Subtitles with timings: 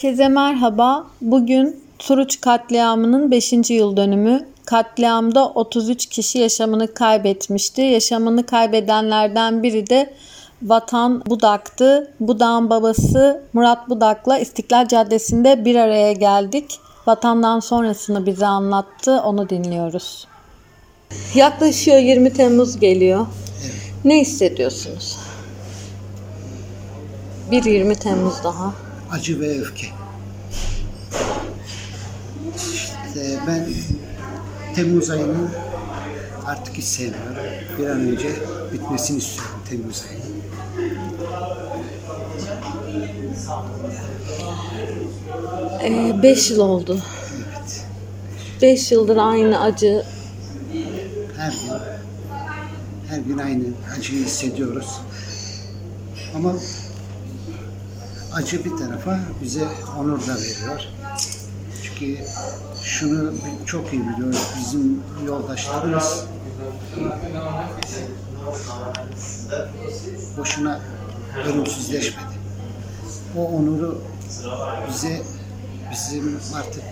[0.00, 1.06] Herkese merhaba.
[1.20, 3.52] Bugün Suruç katliamının 5.
[3.70, 4.46] yıl dönümü.
[4.64, 7.80] Katliamda 33 kişi yaşamını kaybetmişti.
[7.80, 10.14] Yaşamını kaybedenlerden biri de
[10.62, 12.12] Vatan Budak'tı.
[12.20, 16.78] Budak'ın babası Murat Budak'la İstiklal Caddesi'nde bir araya geldik.
[17.06, 19.20] Vatandan sonrasını bize anlattı.
[19.24, 20.26] Onu dinliyoruz.
[21.34, 23.26] Yaklaşıyor 20 Temmuz geliyor.
[24.04, 25.16] Ne hissediyorsunuz?
[27.50, 28.89] Bir 20 Temmuz daha.
[29.10, 29.86] Acı ve öfke.
[32.56, 33.68] İşte ben
[34.74, 35.50] Temmuz ayının
[36.46, 37.36] artık hiç sevmiyorum.
[37.78, 38.28] Bir an önce
[38.72, 40.30] bitmesini istiyorum Temmuz ayının.
[46.22, 47.00] 5 yıl oldu.
[47.36, 47.86] Evet.
[48.62, 50.02] 5 yıldır aynı acı.
[51.36, 51.80] Her gün
[53.08, 53.64] her gün aynı
[53.98, 55.00] acıyı hissediyoruz.
[56.36, 56.54] Ama
[58.34, 60.80] acı bir tarafa bize onur da veriyor.
[61.82, 62.24] Çünkü
[62.82, 63.34] şunu
[63.66, 64.46] çok iyi biliyoruz.
[64.58, 66.24] Bizim yoldaşlarımız
[70.38, 70.80] boşuna
[71.46, 72.40] ölümsüzleşmedi.
[73.36, 74.02] O onuru
[74.88, 75.22] bize
[75.90, 76.82] bizim artık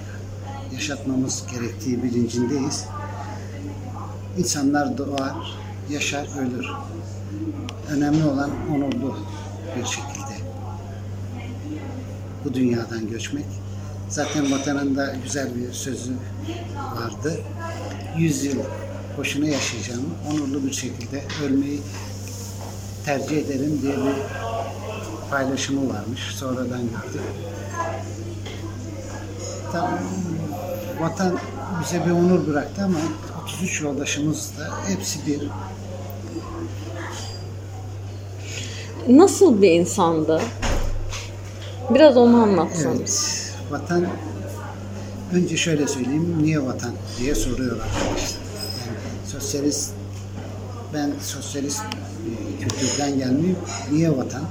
[0.72, 2.84] yaşatmamız gerektiği bilincindeyiz.
[4.38, 5.34] İnsanlar doğar,
[5.90, 6.66] yaşar, ölür.
[7.90, 9.16] Önemli olan onurlu
[9.76, 10.27] bir şekilde
[12.48, 13.44] bu dünyadan göçmek.
[14.08, 16.12] Zaten vatanında güzel bir sözü
[16.76, 17.40] vardı.
[18.18, 18.58] Yüz yıl
[19.18, 21.80] boşuna yaşayacağım, onurlu bir şekilde ölmeyi
[23.04, 24.14] tercih ederim diye bir
[25.30, 26.20] paylaşımı varmış.
[26.34, 27.20] Sonradan gördük.
[29.72, 29.98] Tam
[31.00, 31.38] vatan
[31.82, 32.98] bize bir onur bıraktı ama
[33.42, 35.42] 33 yoldaşımız da hepsi bir.
[39.08, 40.40] Nasıl bir insandı?
[41.94, 43.44] Biraz onu anlatsanız.
[43.50, 43.54] Evet.
[43.70, 44.06] Vatan
[45.32, 46.36] önce şöyle söyleyeyim.
[46.42, 48.38] Niye vatan diye soruyor arkadaşlar.
[48.86, 49.90] Yani sosyalist
[50.94, 51.82] ben sosyalist
[52.60, 53.56] bir kültürden gelmeyeyim.
[53.92, 54.42] Niye vatan?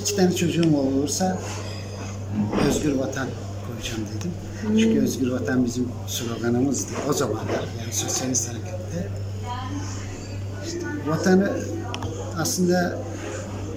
[0.00, 1.38] İki tane çocuğum olursa
[2.68, 3.28] özgür vatan
[3.66, 4.30] koyacağım dedim.
[4.80, 9.08] Çünkü özgür vatan bizim sloganımızdı o zamanlar yani sosyalist harekette.
[10.66, 11.52] İşte vatanı
[12.38, 12.98] aslında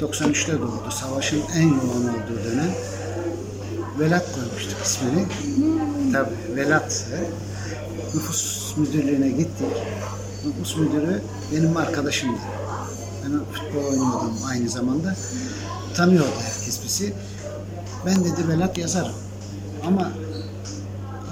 [0.01, 0.91] 93'te doğdu.
[0.91, 2.71] Savaşın en yoğun olduğu dönem.
[3.99, 5.25] Velat koymuştuk ismini.
[6.13, 7.05] Tabii Velat.
[8.15, 9.67] Nüfus müdürlüğüne gittik.
[10.45, 11.21] Nüfus müdürü
[11.53, 12.39] benim arkadaşımdı.
[13.23, 15.15] Ben futbol oynuyordum aynı zamanda.
[15.95, 17.13] Tanıyordu herkes bizi.
[18.05, 19.15] Ben dedi Velat yazarım.
[19.87, 20.11] Ama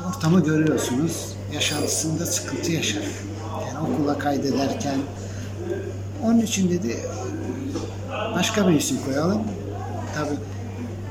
[0.09, 1.35] ortamı görüyorsunuz.
[1.53, 3.03] Yaşantısında sıkıntı yaşar.
[3.67, 4.99] Yani okula kaydederken.
[6.23, 6.97] Onun için dedi
[8.35, 9.41] başka bir isim koyalım.
[10.15, 10.29] Tabi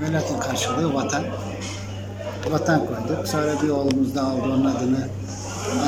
[0.00, 1.22] Velat'ın karşılığı vatan.
[2.50, 3.28] Vatan koyduk.
[3.28, 5.08] Sonra bir oğlumuz da aldı onun adını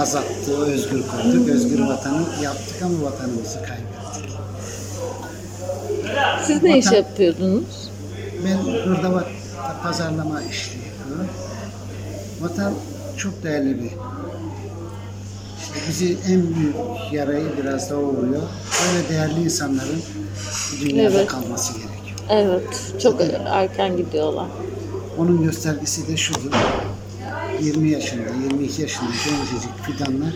[0.00, 1.49] azalttı, özgür koyduk.
[1.49, 4.39] Özgür vatanı yaptık ama vatanımızı kaybettik.
[6.44, 7.91] Siz ne iş Vatan- yapıyordunuz?
[8.45, 8.56] Ben
[8.91, 9.27] hırdavat
[9.83, 11.28] pazarlama işi yapıyorum.
[12.41, 12.72] Vatan
[13.16, 13.91] çok değerli bir.
[15.89, 16.77] Bizi en büyük
[17.12, 18.43] yarayı biraz da o vuruyor.
[18.84, 20.03] Böyle değerli insanların
[20.81, 21.27] dünyada Evet.
[21.28, 22.19] kalması gerekiyor.
[22.31, 22.93] Evet.
[23.03, 24.47] Çok erken gidiyorlar.
[25.19, 26.53] Onun göstergesi de şudur.
[27.61, 30.33] 20 yaşında, 22 yaşında gencecik fidanlar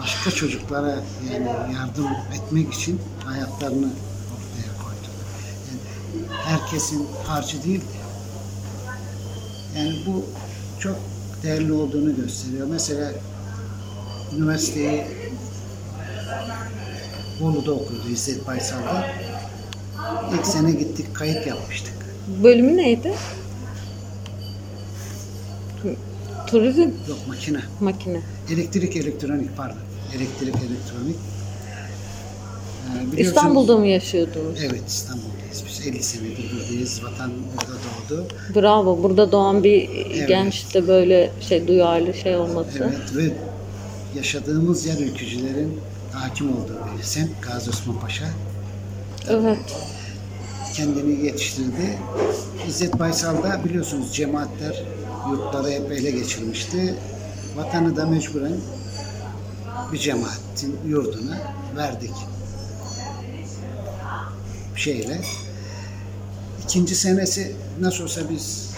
[0.00, 0.96] başka çocuklara
[1.32, 3.86] yani yardım etmek için hayatlarını
[4.32, 5.08] ortaya koydu.
[5.68, 5.80] Yani
[6.44, 7.80] herkesin harcı değil.
[9.76, 10.24] Yani bu
[10.80, 10.96] çok
[11.42, 12.66] değerli olduğunu gösteriyor.
[12.70, 13.12] Mesela
[14.38, 15.04] üniversiteyi
[17.40, 19.06] Bolu'da okuyordu İzzet Baysal'da.
[20.34, 21.92] İlk sene gittik, kayıt yapmıştık.
[22.42, 23.12] Bölümü neydi?
[25.82, 25.96] Tu-
[26.46, 27.60] Turizm Yok makine.
[27.80, 28.20] makine.
[28.52, 29.76] Elektrik elektronik pardon.
[30.16, 31.16] Elektrik elektronik.
[33.16, 34.58] Ee, İstanbul'da mı yaşıyordunuz?
[34.64, 35.64] Evet İstanbul'dayız.
[35.68, 37.00] Biz 50 senedir buradayız.
[37.04, 38.26] Vatan burada doğdu.
[38.60, 39.02] Bravo.
[39.02, 40.28] Burada doğan bir Evet.
[40.28, 42.78] genç de böyle şey duyarlı şey olması.
[42.78, 43.32] Evet ve
[44.16, 45.80] yaşadığımız yer ülkücülerin
[46.12, 48.28] hakim olduğu bir semt Gazi Osman Paşa.
[49.28, 49.58] Evet.
[50.74, 51.98] Kendini yetiştirdi.
[52.68, 54.82] İzzet Baysal'da biliyorsunuz cemaatler
[55.30, 56.94] yurtları hep ele geçirmişti.
[57.56, 58.56] Vatanı da mecburen
[59.92, 61.38] bir cemaatin yurduna
[61.76, 62.14] verdik.
[64.76, 65.20] Şeyle.
[66.64, 68.70] İkinci senesi nasıl olsa biz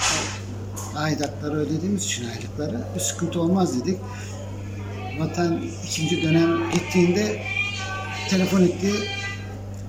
[0.97, 3.99] aidatları ödediğimiz için aylıkları bir sıkıntı olmaz dedik.
[5.19, 7.43] Vatan ikinci dönem gittiğinde
[8.31, 8.93] telefon etti.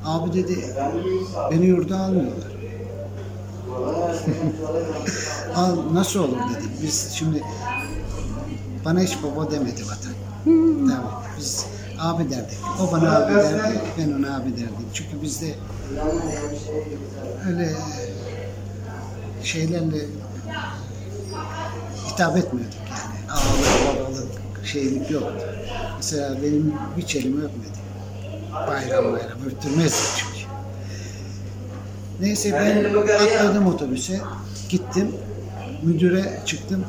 [0.06, 0.58] Abi dedi
[1.52, 2.48] beni yurda almıyorlar.
[5.56, 6.72] Al, nasıl olur dedim.
[6.84, 7.44] Biz şimdi
[8.86, 10.14] bana hiç baba demedi vatan.
[10.88, 11.08] Tabii.
[11.40, 11.66] Biz
[12.00, 12.58] abi derdik.
[12.82, 14.86] O bana abi derdi, ben ona abi derdim.
[14.94, 15.56] Çünkü bizde
[17.48, 17.74] öyle
[19.44, 19.98] şeylerle
[22.08, 22.85] hitap etmiyorduk
[24.76, 25.46] şeylik yoktu.
[25.98, 27.80] Mesela benim hiç elimi öpmedi.
[28.68, 30.46] Bayram bayram öptürmezdi çünkü.
[32.22, 32.84] Neyse ben
[33.14, 34.22] atladım otobüse,
[34.70, 35.12] gittim,
[35.84, 36.86] müdüre çıktım.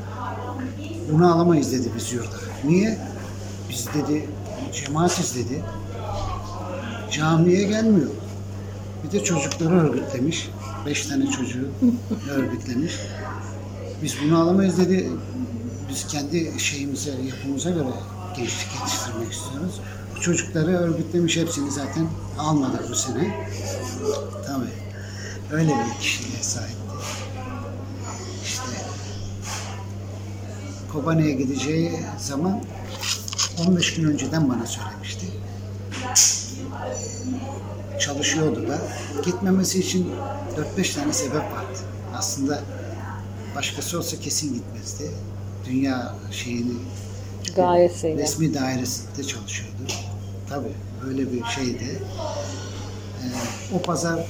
[1.13, 2.37] Bunu alamayız dedi biz yurda.
[2.65, 2.99] Niye?
[3.71, 4.29] Biz dedi,
[4.73, 5.63] cemaatiz dedi.
[7.11, 8.11] Camiye gelmiyor.
[9.05, 10.51] Bir de çocukları örgütlemiş.
[10.87, 11.69] Beş tane çocuğu
[12.31, 12.93] örgütlemiş.
[14.03, 15.11] Biz bunu alamayız dedi.
[15.89, 17.89] Biz kendi şeyimize, yapımıza göre
[18.37, 19.81] gençlik yetiştirmek istiyoruz.
[20.17, 23.49] Bu çocukları örgütlemiş hepsini zaten almadık bu sene.
[24.47, 24.87] Tabii.
[25.53, 26.77] Öyle bir kişiliğe sahipti.
[28.45, 28.63] İşte
[30.93, 32.63] Kobane'ye gideceği zaman
[33.67, 35.27] 15 gün önceden bana söylemişti.
[38.01, 38.79] Çalışıyordu da.
[39.25, 40.13] Gitmemesi için
[40.77, 41.79] 4-5 tane sebep vardı.
[42.15, 42.63] Aslında
[43.55, 45.11] başkası olsa kesin gitmezdi.
[45.71, 46.73] Dünya şeyini
[47.57, 48.23] Gayesiyle.
[48.23, 49.93] resmi dairesinde çalışıyordu.
[50.49, 50.73] Tabii
[51.09, 52.03] öyle bir şeydi.
[53.23, 54.27] Ee, o pazar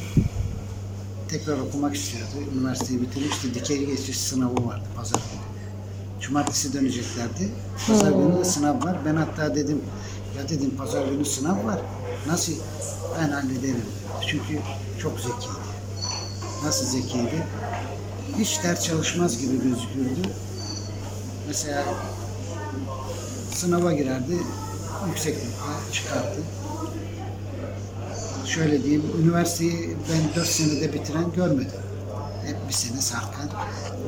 [1.28, 2.30] tekrar okumak istiyordu.
[2.56, 3.54] Üniversiteyi bitirmişti.
[3.54, 6.20] Dikey geçiş sınavı vardı pazar günü.
[6.20, 7.48] Cumartesi döneceklerdi.
[7.86, 8.98] Pazar günü de sınav var.
[9.04, 9.80] Ben hatta dedim
[10.38, 11.78] ya dedim pazar günü sınav var.
[12.26, 12.52] Nasıl?
[13.20, 13.84] Ben hallederim.
[14.26, 14.58] Çünkü
[15.02, 15.66] çok zekiydi.
[16.64, 17.46] Nasıl zekiydi?
[18.38, 20.30] Hiç ders çalışmaz gibi gözükürdü.
[21.46, 21.84] Mesela
[23.54, 24.38] sınava girerdi,
[25.08, 25.48] yükseklikle
[25.92, 26.36] çıkardı.
[28.46, 31.80] Şöyle diyeyim, üniversiteyi ben 4 senede bitiren görmedim.
[32.46, 33.50] Hep bir sene sarkan,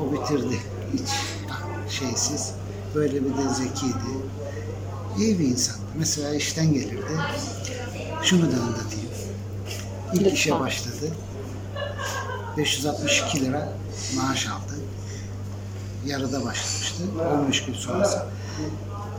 [0.00, 0.58] o bitirdi.
[0.92, 1.08] Hiç
[1.98, 2.50] şeysiz,
[2.94, 4.18] böyle bir de zekiydi.
[5.18, 5.76] İyi bir insan.
[5.98, 7.02] Mesela işten gelirdi.
[8.22, 9.08] Şunu da anlatayım.
[10.12, 10.34] İlk Lütfen.
[10.34, 11.10] işe başladı.
[12.56, 13.72] 562 lira
[14.16, 14.74] maaş aldı.
[16.06, 16.77] Yarıda başlamıştı.
[17.42, 18.22] 15 gün sonrası.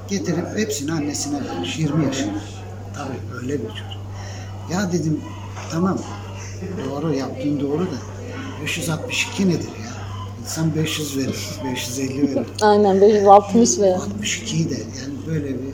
[0.10, 1.80] Getirip hepsini annesine vermiş.
[1.80, 2.40] 20 yaşında.
[2.96, 4.00] Tabii öyle bir çocuk.
[4.72, 5.22] Ya dedim
[5.72, 5.98] tamam
[6.90, 7.96] doğru yaptığın doğru da
[8.64, 9.90] 562 nedir ya?
[10.42, 12.48] İnsan 500 verir, 550 verir.
[12.62, 15.74] Aynen 560 ve 62'yi de yani böyle bir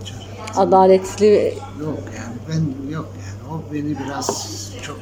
[0.00, 0.22] çocuk.
[0.56, 4.26] adaletli Yok yani ben yok yani o beni biraz
[4.82, 4.96] çok.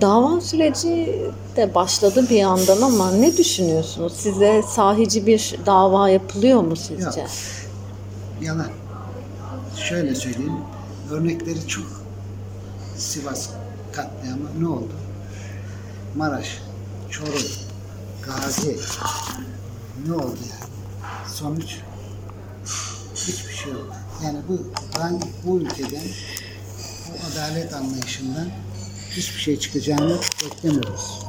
[0.00, 1.22] Dava süreci
[1.56, 4.12] de başladı bir yandan ama ne düşünüyorsunuz?
[4.16, 7.20] Size sahici bir dava yapılıyor mu sizce?
[7.20, 7.30] Yok.
[8.42, 8.68] Yalan.
[9.76, 10.52] Şöyle söyleyeyim.
[11.10, 11.86] Örnekleri çok.
[12.96, 13.48] Sivas
[13.92, 14.92] katliamı ne oldu?
[16.16, 16.58] Maraş,
[17.10, 17.32] Çorum,
[18.26, 18.76] Gazi.
[20.06, 20.70] Ne oldu yani?
[21.34, 21.76] Sonuç
[23.14, 23.92] hiçbir şey yok.
[24.24, 24.58] Yani bu
[25.00, 26.02] ben bu ülkeden
[27.08, 28.46] bu adalet anlayışından
[29.16, 31.20] hiçbir şey çıkacağını beklemiyoruz.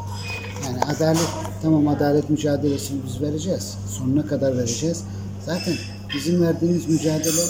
[0.65, 1.27] Yani adalet,
[1.61, 3.77] tamam adalet mücadelesini biz vereceğiz.
[3.97, 5.03] Sonuna kadar vereceğiz.
[5.45, 5.73] Zaten
[6.15, 7.41] bizim verdiğimiz mücadele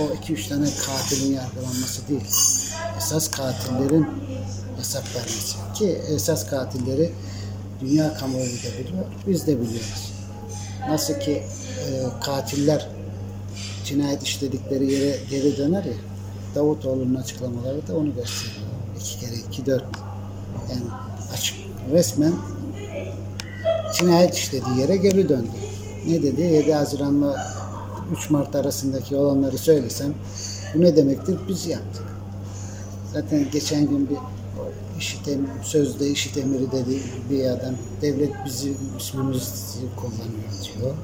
[0.00, 2.24] o iki üç tane katilin yargılanması değil.
[2.98, 4.06] Esas katillerin
[4.78, 5.56] hesap vermesi.
[5.74, 7.12] Ki esas katilleri
[7.80, 10.12] dünya kamuoyu da biliyor, biz de biliyoruz.
[10.88, 12.88] Nasıl ki e, katiller
[13.84, 15.92] cinayet işledikleri yere geri döner ya,
[16.54, 18.69] Davutoğlu'nun açıklamaları da onu gösteriyor.
[19.00, 19.84] İki kere iki dört.
[20.70, 20.82] Yani
[21.34, 21.56] açık
[21.92, 22.32] resmen
[23.98, 25.48] cinayet işlediği yere geri döndü.
[26.06, 26.42] Ne dedi?
[26.42, 27.46] 7 Haziran'la
[28.12, 30.14] 3 Mart arasındaki olanları söylesem
[30.74, 31.38] bu ne demektir?
[31.48, 32.04] Biz yaptık.
[33.12, 34.16] Zaten geçen gün bir
[34.98, 37.74] işitem, sözde işit emiri dedi bir adam.
[38.02, 40.94] Devlet bizi ismimizi kullanıyor diyor.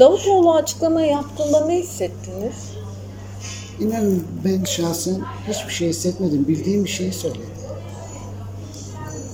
[0.00, 2.71] Davutoğlu açıklama yaptığında ne hissettiniz?
[3.80, 6.48] İnanın ben şahsen hiçbir şey hissetmedim.
[6.48, 7.52] Bildiğim bir şeyi söyledi.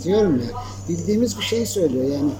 [0.05, 0.47] Diyorum ya,
[0.89, 2.31] bildiğimiz bir şey söylüyor yani.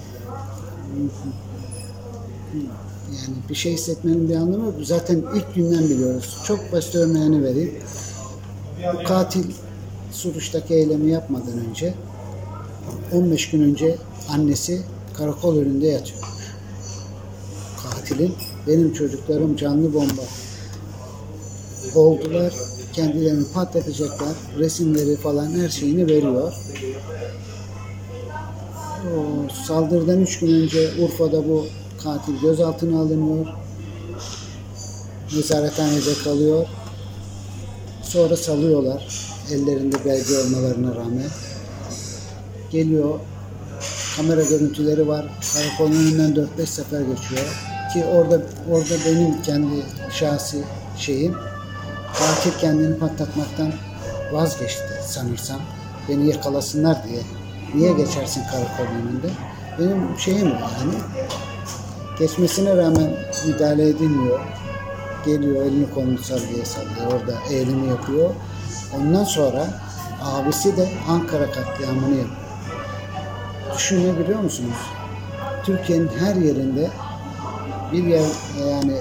[3.07, 4.75] Yani bir şey hissetmenin bir anlamı yok.
[4.83, 6.37] Zaten ilk günden biliyoruz.
[6.47, 7.73] Çok basit örneğini vereyim.
[8.93, 9.51] Bu katil
[10.11, 11.93] Suruç'taki eylemi yapmadan önce
[13.13, 13.97] 15 gün önce
[14.29, 14.81] annesi
[15.13, 16.19] karakol önünde yatıyor.
[17.83, 18.33] Katilin
[18.67, 20.21] benim çocuklarım canlı bomba
[21.95, 22.53] oldular.
[22.93, 24.35] Kendilerini patlatacaklar.
[24.57, 26.53] Resimleri falan her şeyini veriyor.
[29.05, 31.65] O saldırıdan üç gün önce Urfa'da bu
[32.03, 33.45] katil gözaltına alınıyor.
[35.35, 36.67] Nezarethanede kalıyor.
[38.03, 39.29] Sonra salıyorlar.
[39.51, 41.29] ellerinde belge olmalarına rağmen
[42.71, 43.19] geliyor.
[44.15, 45.25] Kamera görüntüleri var.
[45.53, 47.45] Karakolun önünden 4-5 sefer geçiyor.
[47.93, 50.63] Ki orada orada benim kendi şahsi
[50.97, 51.35] şeyim
[52.13, 53.73] katil kendini patlatmaktan
[54.31, 55.59] vazgeçti sanırsam.
[56.09, 57.21] Beni yakalasınlar diye.
[57.75, 59.27] Niye geçersin karakolun önünde?
[59.79, 60.93] Benim şeyim yani.
[62.19, 63.11] Geçmesine rağmen
[63.47, 64.39] müdahale edilmiyor.
[65.25, 68.29] Geliyor elini kolunu sallaya sallaya orada eğilimi yapıyor.
[68.97, 69.67] Ondan sonra
[70.23, 72.39] abisi de Ankara katliamını yapıyor.
[73.75, 74.77] Düşünebiliyor musunuz?
[75.65, 76.89] Türkiye'nin her yerinde
[77.91, 78.25] bir yer
[78.69, 78.97] yani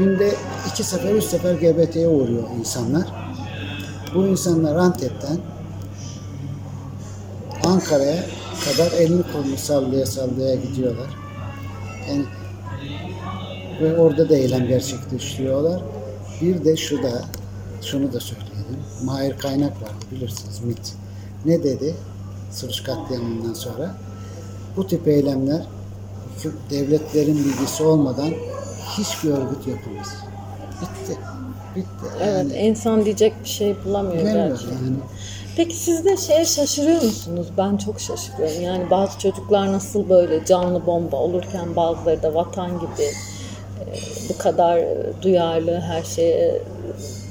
[0.00, 0.34] günde
[0.70, 3.06] iki sefer, üç sefer GBT'ye uğruyor insanlar.
[4.14, 5.38] Bu insanlar Antep'ten
[7.64, 8.24] Ankara'ya
[8.64, 11.10] kadar elini kolunu sallaya sallaya gidiyorlar.
[12.08, 12.24] Yani
[13.80, 15.82] ve orada da eylem gerçekleştiriyorlar.
[16.40, 17.24] Bir de şu da,
[17.82, 18.78] şunu da söyleyelim.
[19.04, 20.92] Mahir Kaynak vardı bilirsiniz MIT.
[21.44, 21.94] Ne dedi?
[22.52, 23.94] Suruç katliamından sonra.
[24.76, 25.66] Bu tip eylemler
[26.70, 28.30] devletlerin bilgisi olmadan
[29.00, 30.08] hiçbir örgüt yapamaz.
[30.80, 31.18] Bitti.
[31.76, 32.06] Bitti.
[32.22, 34.76] Evet, insan diyecek bir şey bulamıyor gerçekten.
[34.76, 34.96] yani.
[35.56, 37.46] Peki siz de şeye şaşırıyor musunuz?
[37.58, 38.62] Ben çok şaşırıyorum.
[38.62, 43.02] Yani bazı çocuklar nasıl böyle canlı bomba olurken bazıları da vatan gibi
[43.80, 43.86] e,
[44.28, 46.62] bu kadar e, duyarlı her şeye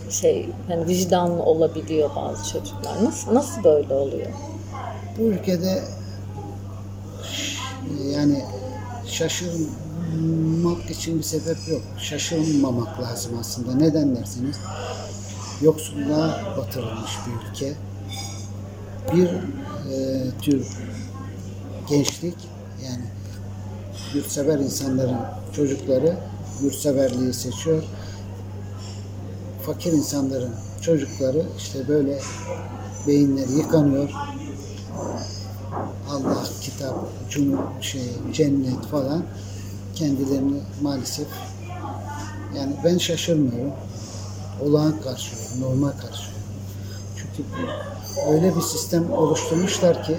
[0.08, 3.06] e, şey hani vicdanlı olabiliyor bazı çocuklar.
[3.06, 4.28] Nasıl nasıl böyle oluyor?
[5.20, 5.84] bu ülkede
[8.12, 8.44] yani
[10.10, 11.82] şaşırmak için bir sebep yok.
[11.98, 13.76] Şaşırmamak lazım aslında.
[13.76, 14.58] Neden derseniz
[15.62, 17.74] yoksulluğa batırılmış bir ülke.
[19.14, 19.30] Bir
[19.94, 20.68] e, tür
[21.90, 22.36] gençlik
[22.84, 23.06] yani
[24.14, 25.18] yurtsever insanların
[25.56, 26.18] çocukları
[26.64, 27.84] yurtseverliği seçiyor.
[29.66, 32.20] Fakir insanların çocukları işte böyle
[33.08, 34.10] beyinleri yıkanıyor.
[36.10, 36.96] Allah, kitap,
[37.30, 38.02] cum, şey,
[38.34, 39.24] cennet falan
[40.00, 41.28] kendilerini maalesef
[42.58, 43.74] yani ben şaşırmıyorum.
[44.66, 46.40] Olağan karşılıyorum, normal karşılıyorum.
[47.18, 47.50] Çünkü
[48.30, 50.18] öyle bir sistem oluşturmuşlar ki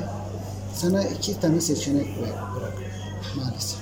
[0.75, 2.91] sana iki tane seçenek bırak- bırakıyor
[3.37, 3.79] maalesef.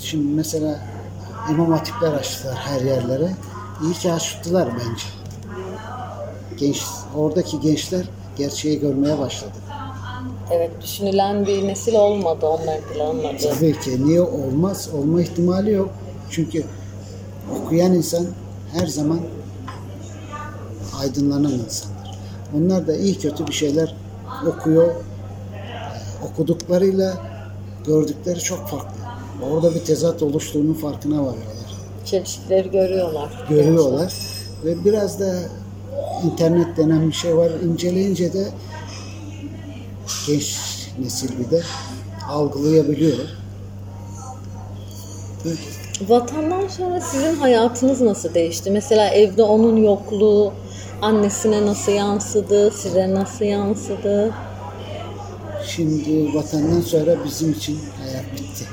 [0.00, 0.80] Şimdi mesela
[1.50, 3.32] imam hatipler açtılar her yerlere.
[3.82, 5.04] İyi ki açtılar bence.
[6.58, 6.82] Genç,
[7.16, 9.52] oradaki gençler gerçeği görmeye başladı.
[10.52, 13.54] Evet düşünülen bir nesil olmadı onların planladığı.
[13.54, 14.88] Tabii ki niye olmaz?
[14.98, 15.90] Olma ihtimali yok.
[16.30, 16.64] Çünkü
[17.56, 18.26] okuyan insan
[18.72, 19.20] her zaman
[21.00, 22.18] aydınlanan insandır.
[22.56, 23.94] Onlar da iyi kötü bir şeyler
[24.46, 24.94] okuyor.
[26.30, 27.14] Okuduklarıyla
[27.86, 29.02] gördükleri çok farklı.
[29.50, 31.76] Orada bir tezat oluştuğunun farkına varıyorlar.
[32.04, 33.46] Çelişkileri görüyorlar.
[33.48, 34.14] Görüyorlar.
[34.64, 35.34] Ve biraz da
[36.24, 37.50] internet denen bir şey var.
[37.50, 38.48] İnceleyince de
[40.26, 40.58] genç
[40.98, 41.62] nesil bir de
[42.28, 43.18] algılayabiliyor.
[45.44, 45.56] Böyle.
[46.08, 48.70] Vatandan sonra sizin hayatınız nasıl değişti?
[48.70, 50.52] Mesela evde onun yokluğu
[51.02, 54.34] annesine nasıl yansıdı, size nasıl yansıdı?
[55.66, 58.64] Şimdi vatandan sonra bizim için hayat bitti.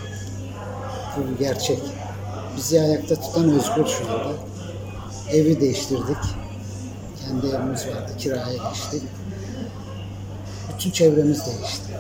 [1.18, 1.80] Bu bir gerçek.
[2.58, 4.34] Bizi ayakta tutan Özgür şu anda.
[5.32, 6.18] Evi değiştirdik.
[7.22, 8.12] Kendi evimiz vardı.
[8.18, 9.04] Kiraya geçtik.
[10.80, 11.94] Bütün çevremiz değişti.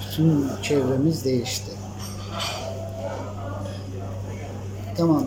[0.00, 1.70] Bütün çevremiz değişti.
[4.96, 5.24] Tamam.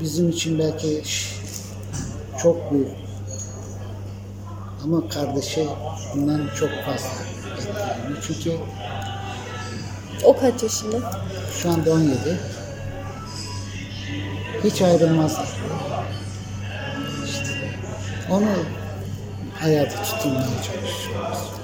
[0.00, 1.02] Bizim için belki
[2.42, 2.88] çok büyük
[4.84, 5.68] ama kardeşi
[6.14, 7.08] bundan çok fazla
[7.58, 8.22] etkileniyor.
[8.26, 8.52] Çünkü
[10.24, 11.22] O kaç yaşında?
[11.62, 12.16] şu anda 17.
[14.64, 15.48] Hiç ayrılmazlar.
[17.24, 17.70] İşte
[18.30, 18.48] onu
[19.64, 21.63] hayata tutunmaya çalışıyoruz.